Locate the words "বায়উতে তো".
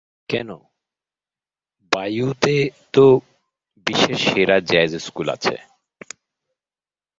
1.91-3.05